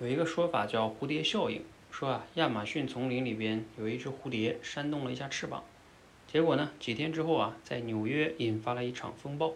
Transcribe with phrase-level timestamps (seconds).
[0.00, 5.62] 有一个说法叫蝴蝶效应，说啊，亚马逊丛林里边有一只蝴蝶扇动了一下翅膀，
[6.26, 9.52] 结果呢，几天之后啊，在纽约引发了一场风暴。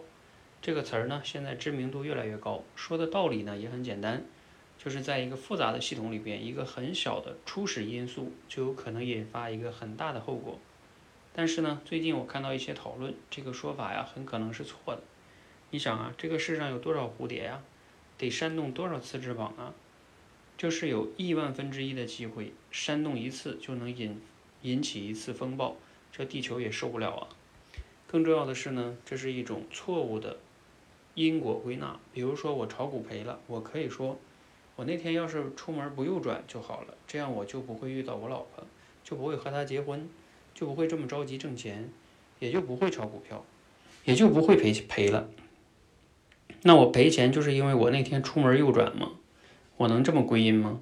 [0.61, 4.23] 这个词儿呢，现在知名度越来越高，说的道理呢也很简单，
[4.77, 10.59] 就是在一个复杂的系统里边，一个很小的初始因素就有可能引发一个很大的后果。
[11.33, 15.01] 但是呢，最近我看到一些讨论，这个说法呀，很可能是错的。
[15.71, 17.63] 你想啊，这个世上有多少蝴蝶呀？
[18.17, 19.73] 得扇动多少次翅膀啊？
[20.57, 24.21] 就是有亿万分之一的机会，煽动一次就能引
[24.61, 25.75] 引起一次风暴，
[26.11, 27.27] 这地球也受不了啊。
[28.07, 30.37] 更重要的是呢，这是一种错误的
[31.13, 31.99] 因果归纳。
[32.13, 34.17] 比如说我炒股赔了，我可以说，
[34.77, 38.65] 我那天要是出门不右转就好了，这样我就不会遇到我老婆，
[39.03, 40.07] 就不会和她结婚，
[40.53, 41.89] 就不会这么着急挣钱，
[42.39, 43.43] 也就不会炒股票，
[44.05, 45.29] 也就不会赔赔了。
[46.61, 49.11] 那我赔钱就是因为我那天出门右转吗？
[49.77, 50.79] 我能这么归因吗？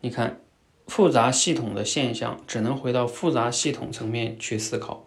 [0.00, 0.40] 你看，
[0.86, 5.06] 复杂系统的现象只能回到复杂系统层面去思考，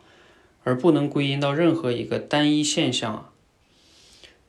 [0.63, 3.31] 而不能归因到任何一个单一现象啊。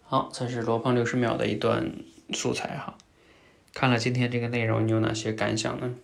[0.03, 1.93] 好，这是罗胖六十秒的一段
[2.33, 2.97] 素材哈。
[3.75, 5.95] 看了今天这个内容，你有哪些感想呢？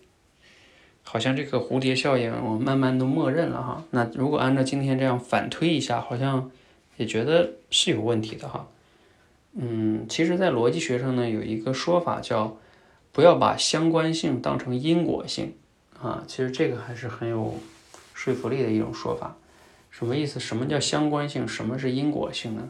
[1.03, 3.83] 好像这个蝴蝶效应，我慢慢都默认了哈。
[3.91, 6.49] 那如果按照今天这样反推一下，好像
[6.95, 8.67] 也觉得是有问题的哈。
[9.55, 12.57] 嗯，其实，在逻辑学上呢，有一个说法叫
[13.13, 15.53] “不要把相关性当成因果性”，
[16.01, 17.59] 啊，其实这个还是很有
[18.15, 19.35] 说服力的一种说法。
[19.91, 20.39] 什么意思？
[20.39, 21.47] 什么叫相关性？
[21.47, 22.69] 什么是因果性呢？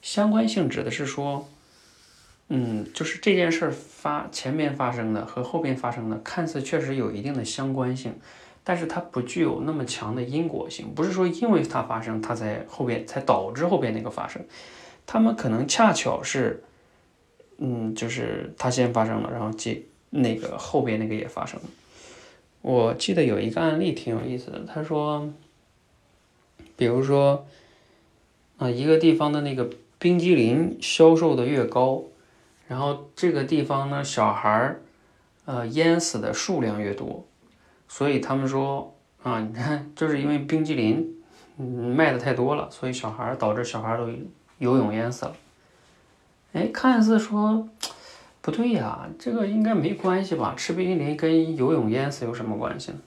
[0.00, 1.48] 相关性指的是说，
[2.50, 8.14] 嗯，就是这件事儿发前边发生的和后边发生的，看似确实有一定的相关性，
[8.62, 14.40] 但是它不具有那么强的因果性，不是说因为它发生，它才后边才导致后边那个发生。
[15.06, 16.62] 他们可能恰巧是，
[17.58, 21.66] 嗯，就是他先发生了，然后接那个后边那个也发生了。
[22.62, 25.28] 我记得有一个案例挺有意思的，他说，
[26.76, 27.46] 比如说，
[28.56, 29.68] 啊，一个地方的那个
[29.98, 32.04] 冰激凌销售的越高，
[32.68, 34.80] 然后这个地方呢，小孩儿，
[35.44, 37.26] 呃，淹死的数量越多，
[37.88, 41.16] 所以他们说，啊，你看，就是因为冰激凌，
[41.58, 41.64] 嗯，
[41.94, 44.08] 卖的太多了，所以小孩导致小孩都。
[44.62, 45.36] 游泳淹死了，
[46.52, 47.68] 哎，看似说
[48.40, 50.54] 不对呀，这个应该没关系吧？
[50.56, 52.98] 吃冰淇淋跟游泳淹死有什么关系呢？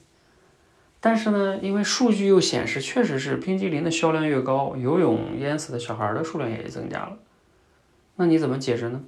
[1.00, 7.18] 但是呢，因为数据又显示，确实是冰激凌的销量越高，游泳淹死的小孩的数量也增加了。
[8.18, 9.02] 那你怎么解释呢？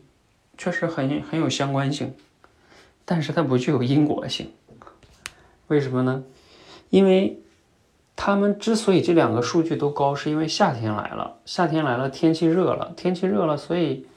[0.58, 2.16] 确实很很有相关性，
[3.04, 4.54] 但是它不具有因果性。
[5.68, 6.24] 为什么呢？
[6.90, 7.42] 因为。
[8.20, 14.08] 他们之所以这两个数据都高，是因为夏天来了，夏天来了，天气热了，天气热了，所以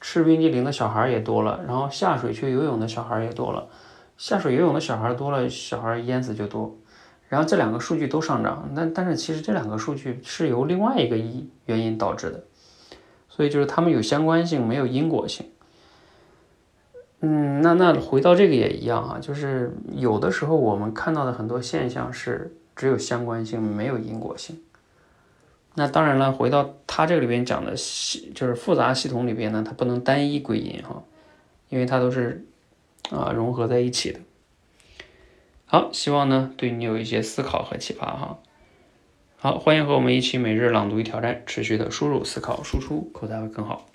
[0.00, 3.68] 吃冰激凌的小孩也多了，然后下水去游泳的小孩也多了，
[4.16, 6.74] 下水游泳的小孩多了，小孩淹死就多，
[7.28, 12.42] 然后这两个数据都上涨，但但是其实这两个数据是由另外一个一原因导致的，
[13.28, 15.46] 所以就是他们有相关性，没有因果性。
[17.20, 22.56] 嗯，那那回到这个也一样啊，就是有的时候我们看到的很多现象是。
[22.82, 24.60] 只有相关性，没有因果性。
[25.76, 31.04] 那当然了，回到它这里边讲的系，就是复杂系统里边呢，它不能单一归因哈，
[31.68, 32.44] 因为它都是
[33.10, 34.18] 啊融合在一起的。
[35.64, 38.40] 好，希望呢对你有一些思考和启发哈。
[39.36, 43.86] 好，欢迎和我们一起每日朗读与挑战，持续的输入、思考、输出，口才会更好。